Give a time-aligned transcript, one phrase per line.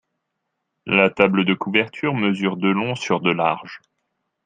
[0.87, 3.81] La table de couverture mesure de long sur de large.